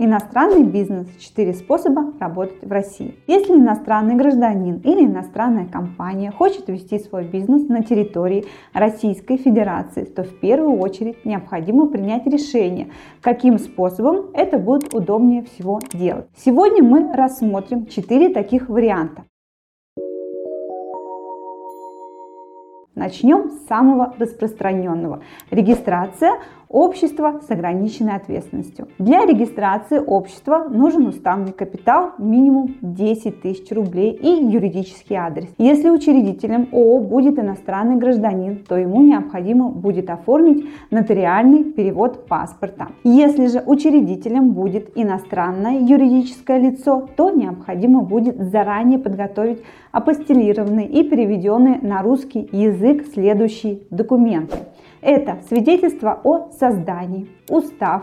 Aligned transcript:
Иностранный 0.00 0.62
бизнес. 0.62 1.08
Четыре 1.18 1.52
способа 1.52 2.12
работать 2.20 2.62
в 2.62 2.70
России. 2.70 3.16
Если 3.26 3.54
иностранный 3.54 4.14
гражданин 4.14 4.76
или 4.84 5.04
иностранная 5.04 5.66
компания 5.66 6.30
хочет 6.30 6.68
вести 6.68 7.00
свой 7.00 7.24
бизнес 7.24 7.68
на 7.68 7.82
территории 7.82 8.44
Российской 8.72 9.38
Федерации, 9.38 10.04
то 10.04 10.22
в 10.22 10.38
первую 10.38 10.78
очередь 10.78 11.24
необходимо 11.24 11.88
принять 11.88 12.28
решение, 12.28 12.92
каким 13.20 13.58
способом 13.58 14.26
это 14.34 14.56
будет 14.56 14.94
удобнее 14.94 15.42
всего 15.42 15.80
делать. 15.92 16.28
Сегодня 16.36 16.84
мы 16.84 17.12
рассмотрим 17.12 17.86
четыре 17.86 18.28
таких 18.28 18.68
варианта. 18.68 19.24
Начнем 22.94 23.50
с 23.50 23.66
самого 23.68 24.12
распространенного. 24.18 25.22
Регистрация 25.52 26.32
общества 26.68 27.40
с 27.46 27.50
ограниченной 27.50 28.14
ответственностью. 28.16 28.88
Для 28.98 29.24
регистрации 29.24 29.98
общества 29.98 30.66
нужен 30.68 31.06
уставный 31.06 31.52
капитал 31.52 32.12
минимум 32.18 32.76
10 32.82 33.42
тысяч 33.42 33.70
рублей 33.72 34.12
и 34.12 34.28
юридический 34.28 35.16
адрес. 35.16 35.48
Если 35.58 35.88
учредителем 35.88 36.68
ООО 36.72 37.00
будет 37.00 37.38
иностранный 37.38 37.96
гражданин, 37.96 38.64
то 38.68 38.76
ему 38.76 39.02
необходимо 39.02 39.70
будет 39.70 40.10
оформить 40.10 40.66
нотариальный 40.90 41.64
перевод 41.64 42.26
паспорта. 42.26 42.88
Если 43.04 43.46
же 43.46 43.62
учредителем 43.64 44.50
будет 44.50 44.90
иностранное 44.94 45.80
юридическое 45.80 46.58
лицо, 46.58 47.08
то 47.16 47.30
необходимо 47.30 48.02
будет 48.02 48.36
заранее 48.50 48.98
подготовить 48.98 49.62
апостилированные 49.92 50.86
и 50.86 51.08
переведенные 51.08 51.78
на 51.82 52.02
русский 52.02 52.48
язык 52.52 53.06
следующие 53.12 53.80
документы. 53.90 54.56
Это 55.00 55.38
свидетельство 55.48 56.20
о 56.24 56.50
создании, 56.50 57.28
устав, 57.48 58.02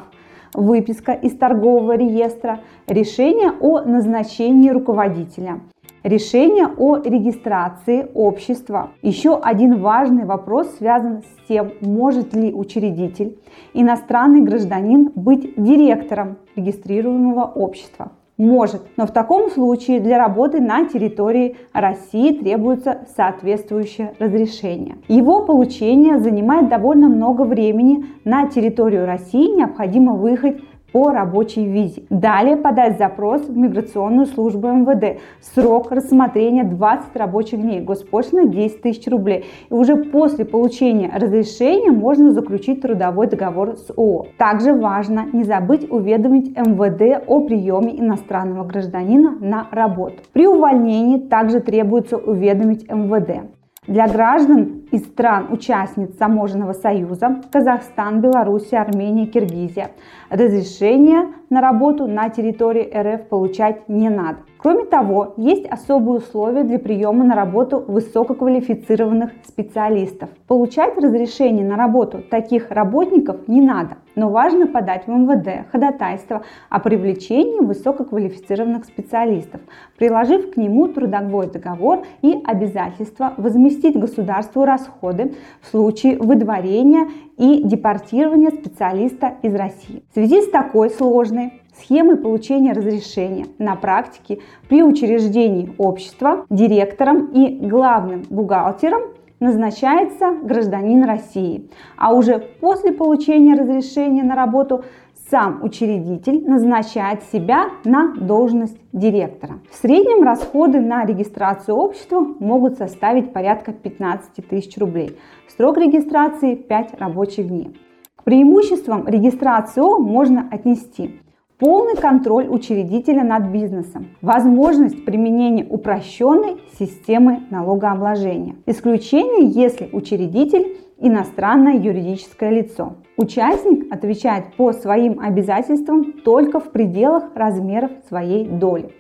выписка 0.54 1.12
из 1.12 1.38
торгового 1.38 1.98
реестра, 1.98 2.60
решение 2.88 3.52
о 3.60 3.82
назначении 3.82 4.70
руководителя, 4.70 5.60
решение 6.04 6.68
о 6.68 6.98
регистрации 6.98 8.08
общества. 8.14 8.92
Еще 9.02 9.36
один 9.36 9.82
важный 9.82 10.26
вопрос 10.26 10.70
связан 10.78 11.24
с 11.24 11.48
тем, 11.48 11.74
может 11.82 12.34
ли 12.34 12.54
учредитель, 12.54 13.38
иностранный 13.74 14.42
гражданин 14.42 15.12
быть 15.16 15.56
директором 15.58 16.38
регистрируемого 16.56 17.44
общества. 17.44 18.12
Может, 18.38 18.82
но 18.98 19.08
в 19.08 19.12
таком 19.12 19.50
случае 19.50 20.02
для 20.02 20.18
работы 20.18 20.60
на 20.60 20.86
территории 20.86 21.56
России 21.72 22.34
требуется 22.34 23.06
соответствующее 23.16 24.14
разрешение. 24.20 24.98
Его 25.08 25.46
получение 25.46 26.20
занимает 26.20 26.68
довольно 26.68 27.08
много 27.08 27.44
времени. 27.44 28.06
На 28.26 28.50
территорию 28.50 29.06
России 29.06 29.56
необходимо 29.56 30.16
выехать 30.16 30.58
по 30.96 31.12
рабочей 31.12 31.66
визе. 31.66 32.04
Далее 32.10 32.56
подать 32.56 32.98
запрос 32.98 33.50
в 33.50 33.58
миграционную 33.58 34.28
службу 34.28 34.70
МВД. 34.70 35.20
Срок 35.42 35.92
рассмотрения 35.92 36.64
20 36.64 37.14
рабочих 37.18 37.60
дней. 37.60 37.82
Госпошлина 37.82 38.46
10 38.46 38.82
тысяч 38.82 39.06
рублей. 39.08 39.44
И 39.70 39.74
уже 39.74 39.98
после 39.98 40.46
получения 40.46 41.12
разрешения 41.14 41.92
можно 41.92 42.32
заключить 42.32 42.80
трудовой 42.82 43.28
договор 43.28 43.76
с 43.76 43.90
ООО. 43.90 44.28
Также 44.38 44.74
важно 44.74 45.26
не 45.34 45.44
забыть 45.44 45.86
уведомить 45.92 46.56
МВД 46.56 47.26
о 47.28 47.42
приеме 47.42 48.00
иностранного 48.00 48.64
гражданина 48.64 49.36
на 49.42 49.68
работу. 49.72 50.16
При 50.32 50.48
увольнении 50.48 51.20
также 51.20 51.60
требуется 51.60 52.16
уведомить 52.16 52.90
МВД. 52.90 53.50
Для 53.88 54.08
граждан 54.08 54.82
из 54.92 55.04
стран-участниц 55.06 56.16
Таможенного 56.18 56.74
союза 56.74 57.42
Казахстан, 57.52 58.20
Белоруссия, 58.20 58.78
Армения, 58.78 59.28
Киргизия. 59.28 59.92
Разрешение 60.30 61.28
на 61.50 61.62
работу 61.62 62.08
на 62.08 62.30
территории 62.30 62.92
РФ 62.94 63.28
получать 63.30 63.88
не 63.88 64.10
надо. 64.10 64.40
Кроме 64.66 64.86
того, 64.86 65.36
есть 65.38 65.68
особые 65.68 66.18
условия 66.18 66.64
для 66.64 66.80
приема 66.80 67.24
на 67.24 67.36
работу 67.36 67.84
высококвалифицированных 67.88 69.32
специалистов. 69.48 70.30
Получать 70.48 70.98
разрешение 70.98 71.64
на 71.64 71.76
работу 71.76 72.24
таких 72.28 72.72
работников 72.72 73.48
не 73.48 73.62
надо, 73.62 73.98
но 74.16 74.30
важно 74.30 74.66
подать 74.66 75.06
в 75.06 75.12
МВД 75.12 75.70
ходатайство 75.72 76.42
о 76.70 76.80
привлечении 76.80 77.60
высококвалифицированных 77.60 78.86
специалистов, 78.86 79.62
приложив 79.98 80.52
к 80.52 80.58
нему 80.58 80.88
трудовой 80.88 81.46
договор 81.46 82.04
и 82.24 82.42
обязательство 82.44 83.34
возместить 83.38 84.00
государству 84.00 84.66
расходы 84.66 85.36
в 85.62 85.68
случае 85.68 86.18
выдворения 86.18 87.08
и 87.38 87.62
депортирования 87.64 88.50
специалиста 88.50 89.34
из 89.44 89.54
России. 89.54 90.04
В 90.10 90.14
связи 90.14 90.42
с 90.42 90.50
такой 90.50 90.90
сложной 91.36 91.62
схемой 91.78 92.18
получения 92.18 92.74
разрешения 92.74 93.48
на 93.60 93.76
практике 93.76 94.40
при 94.70 94.82
учреждении 94.82 95.74
общества 95.78 96.46
директором 96.50 97.28
и 97.28 97.68
главным 97.68 98.24
бухгалтером 98.30 99.02
назначается 99.42 100.32
гражданин 100.42 101.04
России, 101.04 101.70
а 101.98 102.14
уже 102.14 102.40
после 102.40 102.94
получения 102.94 103.56
разрешения 103.56 104.24
на 104.24 104.36
работу 104.36 104.86
сам 105.30 105.64
учредитель 105.64 106.48
назначает 106.48 107.24
себя 107.34 107.66
на 107.84 108.14
должность 108.16 108.78
директора. 108.94 109.56
В 109.70 109.76
среднем 109.76 110.24
расходы 110.24 110.80
на 110.80 111.04
регистрацию 111.04 111.76
общества 111.76 112.22
могут 112.40 112.78
составить 112.78 113.34
порядка 113.34 113.74
15 113.74 114.48
тысяч 114.48 114.78
рублей. 114.78 115.18
Срок 115.58 115.78
регистрации 115.78 116.56
5 116.56 117.00
рабочих 117.00 117.48
дней. 117.48 117.76
Преимуществам 118.24 119.08
регистрации 119.08 119.82
ООО 119.82 120.00
можно 120.00 120.48
отнести 120.52 121.20
полный 121.58 121.96
контроль 121.96 122.48
учредителя 122.48 123.24
над 123.24 123.48
бизнесом, 123.48 124.08
возможность 124.22 125.06
применения 125.06 125.66
упрощенной 125.66 126.62
системы 126.78 127.44
налогообложения. 127.50 128.56
Исключение, 128.66 129.50
если 129.50 129.90
учредитель 129.92 130.78
иностранное 131.00 131.78
юридическое 131.78 132.50
лицо. 132.52 132.94
Участник 133.18 133.92
отвечает 133.94 134.56
по 134.56 134.74
своим 134.74 135.20
обязательствам 135.20 136.14
только 136.24 136.60
в 136.60 136.72
пределах 136.72 137.36
размеров 137.36 137.92
своей 138.08 138.48
доли. 138.48 138.92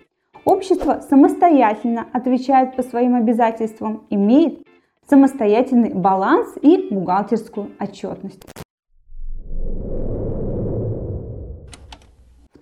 Общество 0.43 1.01
самостоятельно 1.09 2.05
отвечает 2.13 2.75
по 2.75 2.83
своим 2.83 3.15
обязательствам, 3.15 4.03
имеет 4.09 4.59
самостоятельный 5.09 5.93
баланс 5.93 6.49
и 6.61 6.89
бухгалтерскую 6.91 7.71
отчетность. 7.79 8.43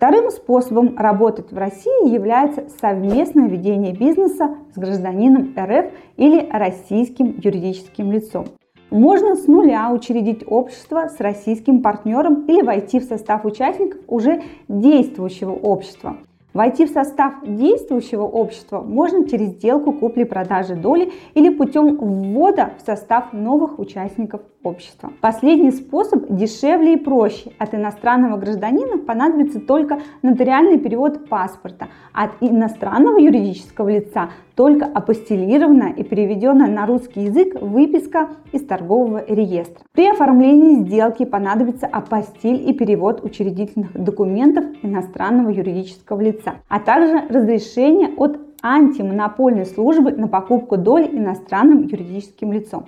Вторым 0.03 0.31
способом 0.31 0.97
работать 0.97 1.53
в 1.53 1.57
России 1.57 2.13
является 2.13 2.67
совместное 2.81 3.47
ведение 3.47 3.93
бизнеса 3.93 4.57
с 4.75 4.77
гражданином 4.77 5.55
РФ 5.57 5.93
или 6.17 6.45
российским 6.51 7.39
юридическим 7.41 8.11
лицом. 8.11 8.47
Можно 8.89 9.37
с 9.37 9.47
нуля 9.47 9.89
учредить 9.93 10.43
общество 10.45 11.07
с 11.07 11.21
российским 11.21 11.81
партнером 11.81 12.45
или 12.47 12.61
войти 12.61 12.99
в 12.99 13.05
состав 13.05 13.45
участников 13.45 14.01
уже 14.07 14.41
действующего 14.67 15.53
общества– 15.53 16.17
Войти 16.53 16.85
в 16.85 16.89
состав 16.89 17.33
действующего 17.43 18.23
общества 18.23 18.81
можно 18.81 19.27
через 19.27 19.53
сделку 19.53 19.91
купли-продажи 19.91 20.75
доли 20.75 21.11
или 21.33 21.49
путем 21.49 21.95
ввода 21.95 22.73
в 22.77 22.85
состав 22.85 23.33
новых 23.33 23.79
участников 23.79 24.41
общества. 24.63 25.11
Последний 25.21 25.71
способ 25.71 26.25
дешевле 26.29 26.93
и 26.93 26.97
проще. 26.97 27.51
От 27.57 27.73
иностранного 27.75 28.37
гражданина 28.37 28.97
понадобится 28.97 29.59
только 29.59 29.99
нотариальный 30.21 30.79
перевод 30.79 31.29
паспорта. 31.29 31.87
От 32.13 32.31
иностранного 32.41 33.19
юридического 33.19 33.89
лица 33.89 34.29
только 34.55 34.85
апостилированная 34.85 35.93
и 35.93 36.03
переведенная 36.03 36.69
на 36.69 36.85
русский 36.85 37.21
язык 37.21 37.59
выписка 37.61 38.29
из 38.51 38.65
торгового 38.65 39.23
реестра. 39.27 39.83
При 39.93 40.07
оформлении 40.07 40.83
сделки 40.83 41.25
понадобится 41.25 41.87
апостиль 41.87 42.69
и 42.69 42.73
перевод 42.73 43.23
учредительных 43.23 43.93
документов 43.93 44.65
иностранного 44.83 45.49
юридического 45.49 46.21
лица, 46.21 46.55
а 46.69 46.79
также 46.79 47.23
разрешение 47.29 48.09
от 48.15 48.39
антимонопольной 48.61 49.65
службы 49.65 50.11
на 50.13 50.27
покупку 50.27 50.77
доль 50.77 51.09
иностранным 51.11 51.83
юридическим 51.83 52.53
лицом. 52.53 52.85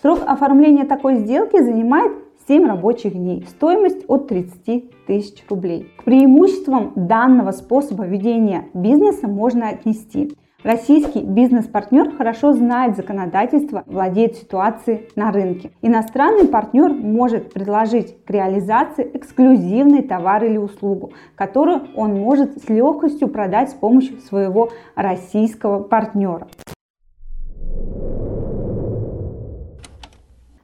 Срок 0.00 0.20
оформления 0.26 0.84
такой 0.84 1.16
сделки 1.16 1.60
занимает 1.60 2.12
7 2.46 2.66
рабочих 2.66 3.14
дней, 3.14 3.44
стоимость 3.48 4.04
от 4.06 4.28
30 4.28 5.06
тысяч 5.06 5.44
рублей. 5.50 5.90
К 5.98 6.04
преимуществам 6.04 6.92
данного 6.94 7.50
способа 7.50 8.06
ведения 8.06 8.68
бизнеса 8.74 9.26
можно 9.26 9.68
отнести 9.68 10.36
Российский 10.64 11.20
бизнес-партнер 11.20 12.16
хорошо 12.16 12.52
знает 12.52 12.96
законодательство, 12.96 13.84
владеет 13.86 14.34
ситуацией 14.34 15.08
на 15.14 15.30
рынке. 15.30 15.70
Иностранный 15.82 16.48
партнер 16.48 16.92
может 16.92 17.52
предложить 17.52 18.24
к 18.24 18.30
реализации 18.30 19.08
эксклюзивный 19.14 20.02
товар 20.02 20.42
или 20.44 20.56
услугу, 20.56 21.12
которую 21.36 21.82
он 21.94 22.14
может 22.14 22.60
с 22.60 22.68
легкостью 22.68 23.28
продать 23.28 23.70
с 23.70 23.74
помощью 23.74 24.18
своего 24.18 24.70
российского 24.96 25.80
партнера. 25.80 26.48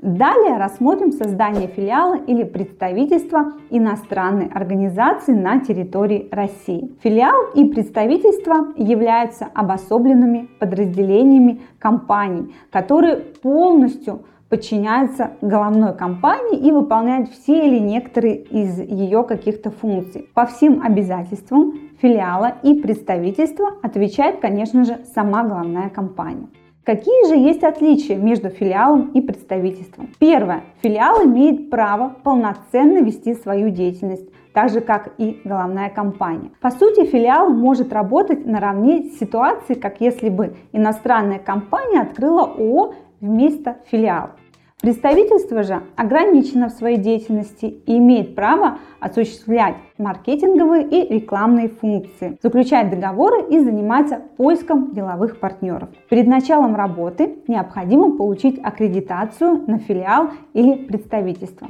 Далее 0.05 0.59
рассмотрим 0.59 1.13
создание 1.13 1.67
филиала 1.67 2.17
или 2.17 2.45
представительства 2.45 3.55
иностранной 3.71 4.49
организации 4.49 5.33
на 5.33 5.61
территории 5.61 6.29
России. 6.31 6.95
Филиал 7.03 7.53
и 7.55 7.65
представительство 7.65 8.75
являются 8.77 9.47
обособленными 9.55 10.51
подразделениями 10.59 11.63
компаний, 11.79 12.55
которые 12.71 13.17
полностью 13.17 14.27
подчиняются 14.51 15.39
головной 15.41 15.97
компании 15.97 16.59
и 16.59 16.71
выполняют 16.71 17.31
все 17.31 17.67
или 17.67 17.79
некоторые 17.79 18.43
из 18.43 18.79
ее 18.79 19.23
каких-то 19.23 19.71
функций. 19.71 20.29
По 20.35 20.45
всем 20.45 20.83
обязательствам 20.83 21.81
филиала 22.03 22.53
и 22.63 22.75
представительства 22.75 23.73
отвечает, 23.83 24.41
конечно 24.41 24.85
же, 24.85 24.99
сама 25.15 25.45
головная 25.45 25.89
компания. 25.89 26.49
Какие 26.85 27.29
же 27.29 27.35
есть 27.35 27.65
отличия 27.65 28.17
между 28.17 28.51
филиалом 28.51 29.11
и 29.15 29.23
представительством? 29.23 30.11
Первое. 30.19 30.65
Филиал 30.83 31.25
имеет 31.25 31.71
право 31.71 32.15
полноценно 32.23 32.99
вести 32.99 33.33
свою 33.33 33.71
деятельность, 33.71 34.29
так 34.53 34.69
же 34.69 34.83
как 34.83 35.15
и 35.17 35.41
головная 35.45 35.89
компания. 35.89 36.51
По 36.61 36.71
сути, 36.71 37.07
филиал 37.07 37.49
может 37.49 37.91
работать 37.91 38.45
наравне 38.45 39.05
с 39.05 39.19
ситуацией, 39.19 39.81
как 39.81 40.03
если 40.03 40.29
бы 40.29 40.57
иностранная 40.73 41.39
компания 41.39 42.03
открыла 42.03 42.43
ООО 42.43 42.95
вместо 43.23 43.79
филиала. 43.91 44.33
Представительство 44.85 45.63
же 45.63 45.81
ограничено 45.97 46.69
в 46.69 46.73
своей 46.73 46.99
деятельности 46.99 47.65
и 47.65 47.97
имеет 47.97 48.35
право 48.35 48.81
осуществлять 49.01 49.77
маркетинговые 49.97 50.87
и 50.87 51.15
рекламные 51.15 51.71
функции, 51.71 52.37
заключать 52.43 52.91
договоры 52.91 53.47
и 53.49 53.61
заниматься 53.61 54.21
поиском 54.37 54.93
деловых 54.93 55.41
партнеров. 55.41 55.89
Перед 56.11 56.27
началом 56.27 56.77
работы 56.77 57.37
необходимо 57.49 58.15
получить 58.19 58.61
аккредитацию 58.63 59.65
на 59.67 59.79
филиал 59.79 60.29
или 60.53 60.75
представительство. 60.75 61.69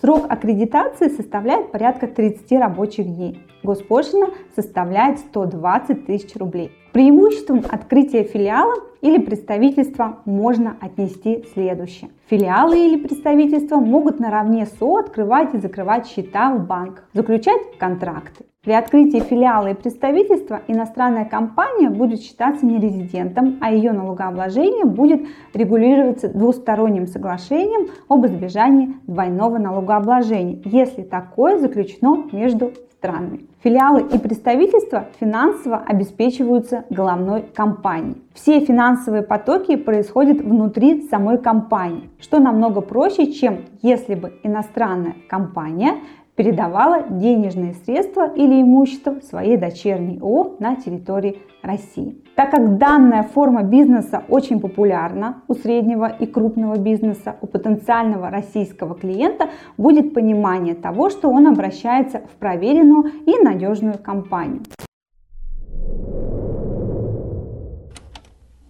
Срок 0.00 0.26
аккредитации 0.28 1.08
составляет 1.08 1.70
порядка 1.70 2.08
30 2.08 2.50
рабочих 2.52 3.06
дней. 3.06 3.46
Госпошлина 3.62 4.30
составляет 4.56 5.20
120 5.20 6.06
тысяч 6.06 6.34
рублей. 6.36 6.72
Преимуществом 6.92 7.62
открытия 7.70 8.24
филиала 8.24 8.74
или 9.02 9.18
представительства 9.18 10.18
можно 10.24 10.76
отнести 10.80 11.44
следующее. 11.52 12.10
Филиалы 12.28 12.78
или 12.78 13.02
представительства 13.02 13.76
могут 13.76 14.18
наравне 14.18 14.66
с 14.66 14.82
ООО 14.82 14.98
открывать 14.98 15.54
и 15.54 15.58
закрывать 15.58 16.08
счета 16.08 16.52
в 16.54 16.66
банках, 16.66 17.08
заключать 17.12 17.78
контракты. 17.78 18.46
При 18.64 18.72
открытии 18.72 19.20
филиала 19.20 19.68
и 19.68 19.74
представительства 19.74 20.62
иностранная 20.68 21.26
компания 21.26 21.90
будет 21.90 22.22
считаться 22.22 22.64
нерезидентом, 22.64 23.58
а 23.60 23.70
ее 23.70 23.92
налогообложение 23.92 24.86
будет 24.86 25.20
регулироваться 25.52 26.28
двусторонним 26.28 27.06
соглашением 27.06 27.90
об 28.08 28.24
избежании 28.24 28.96
двойного 29.06 29.58
налогообложения, 29.58 30.62
если 30.64 31.02
такое 31.02 31.58
заключено 31.58 32.24
между 32.32 32.72
странами. 33.04 33.40
Филиалы 33.62 34.00
и 34.00 34.18
представительства 34.18 35.08
финансово 35.20 35.76
обеспечиваются 35.76 36.86
головной 36.88 37.42
компанией. 37.54 38.22
Все 38.32 38.60
финансовые 38.60 39.22
потоки 39.22 39.76
происходят 39.76 40.40
внутри 40.40 41.06
самой 41.08 41.36
компании, 41.36 42.08
что 42.18 42.40
намного 42.40 42.80
проще, 42.80 43.30
чем 43.32 43.66
если 43.82 44.14
бы 44.14 44.32
иностранная 44.42 45.16
компания 45.28 45.96
передавала 46.36 47.02
денежные 47.08 47.74
средства 47.74 48.32
или 48.34 48.60
имущество 48.60 49.16
своей 49.22 49.56
дочерней 49.56 50.18
ООО 50.20 50.56
на 50.58 50.76
территории 50.76 51.38
России. 51.62 52.20
Так 52.34 52.50
как 52.50 52.78
данная 52.78 53.22
форма 53.22 53.62
бизнеса 53.62 54.24
очень 54.28 54.60
популярна 54.60 55.42
у 55.48 55.54
среднего 55.54 56.06
и 56.06 56.26
крупного 56.26 56.76
бизнеса, 56.76 57.36
у 57.40 57.46
потенциального 57.46 58.30
российского 58.30 58.94
клиента 58.94 59.50
будет 59.76 60.14
понимание 60.14 60.74
того, 60.74 61.10
что 61.10 61.30
он 61.30 61.46
обращается 61.46 62.18
в 62.18 62.36
проверенную 62.38 63.04
и 63.26 63.38
надежную 63.42 63.98
компанию. 63.98 64.62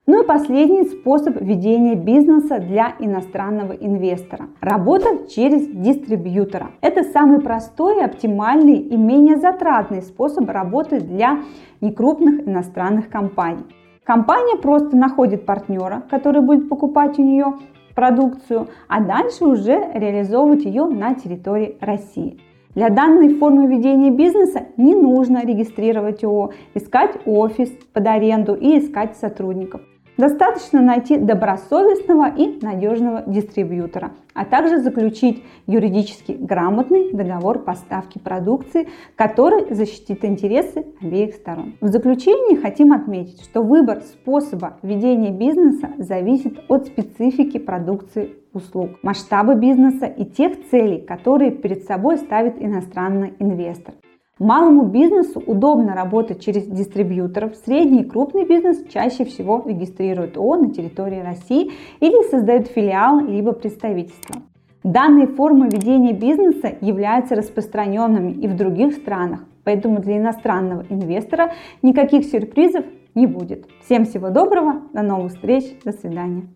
Ну 0.06 0.22
и 0.22 0.26
последний 0.26 0.84
способ 0.84 1.40
ведения 1.40 1.94
бизнеса 1.94 2.58
для 2.58 2.94
иностранного 2.98 3.72
инвестора. 3.72 4.48
Работа 4.60 5.26
через 5.34 5.66
дистрибьютора. 5.66 6.72
Это 6.82 7.04
самый 7.04 7.40
простой, 7.40 8.04
оптимальный 8.04 8.76
и 8.76 8.98
менее 8.98 9.38
затратный 9.38 10.02
способ 10.02 10.50
работы 10.50 11.00
для 11.00 11.38
некрупных 11.80 12.46
иностранных 12.46 13.08
компаний. 13.08 13.64
Компания 14.04 14.58
просто 14.60 14.94
находит 14.94 15.46
партнера, 15.46 16.02
который 16.10 16.42
будет 16.42 16.68
покупать 16.68 17.18
у 17.18 17.22
нее 17.22 17.54
продукцию, 17.94 18.68
а 18.88 19.00
дальше 19.00 19.46
уже 19.46 19.90
реализовывать 19.94 20.66
ее 20.66 20.84
на 20.84 21.14
территории 21.14 21.78
России. 21.80 22.38
Для 22.74 22.90
данной 22.90 23.38
формы 23.38 23.68
ведения 23.68 24.10
бизнеса 24.10 24.66
не 24.76 24.94
нужно 24.94 25.46
регистрировать 25.46 26.22
ООО, 26.24 26.50
искать 26.74 27.16
офис 27.24 27.70
под 27.94 28.06
аренду 28.06 28.54
и 28.54 28.80
искать 28.80 29.16
сотрудников. 29.16 29.80
Достаточно 30.16 30.80
найти 30.80 31.16
добросовестного 31.16 32.32
и 32.36 32.64
надежного 32.64 33.24
дистрибьютора, 33.26 34.12
а 34.32 34.44
также 34.44 34.78
заключить 34.78 35.42
юридически 35.66 36.32
грамотный 36.32 37.12
договор 37.12 37.58
поставки 37.58 38.20
продукции, 38.20 38.88
который 39.16 39.74
защитит 39.74 40.24
интересы 40.24 40.86
обеих 41.02 41.34
сторон. 41.34 41.74
В 41.80 41.88
заключение 41.88 42.60
хотим 42.60 42.92
отметить, 42.92 43.42
что 43.42 43.62
выбор 43.62 44.02
способа 44.02 44.78
ведения 44.82 45.30
бизнеса 45.30 45.90
зависит 45.98 46.60
от 46.68 46.86
специфики 46.86 47.58
продукции 47.58 48.36
услуг, 48.52 48.90
масштаба 49.02 49.54
бизнеса 49.54 50.06
и 50.06 50.24
тех 50.24 50.70
целей, 50.70 51.00
которые 51.00 51.50
перед 51.50 51.86
собой 51.86 52.18
ставит 52.18 52.62
иностранный 52.62 53.34
инвестор. 53.40 53.94
Малому 54.40 54.86
бизнесу 54.86 55.40
удобно 55.46 55.94
работать 55.94 56.44
через 56.44 56.66
дистрибьюторов. 56.66 57.54
Средний 57.64 58.00
и 58.00 58.04
крупный 58.04 58.44
бизнес 58.44 58.84
чаще 58.92 59.24
всего 59.24 59.62
регистрирует 59.64 60.36
ООО 60.36 60.56
на 60.56 60.70
территории 60.70 61.20
России 61.20 61.70
или 62.00 62.28
создает 62.30 62.66
филиал 62.66 63.20
либо 63.20 63.52
представительство. 63.52 64.42
Данные 64.82 65.28
формы 65.28 65.68
ведения 65.68 66.12
бизнеса 66.12 66.74
являются 66.80 67.36
распространенными 67.36 68.32
и 68.32 68.48
в 68.48 68.56
других 68.56 68.94
странах, 68.94 69.44
поэтому 69.62 70.00
для 70.00 70.18
иностранного 70.18 70.84
инвестора 70.90 71.52
никаких 71.82 72.24
сюрпризов 72.24 72.84
не 73.14 73.28
будет. 73.28 73.66
Всем 73.84 74.04
всего 74.04 74.30
доброго, 74.30 74.82
до 74.92 75.02
новых 75.02 75.32
встреч, 75.32 75.64
до 75.84 75.92
свидания. 75.92 76.48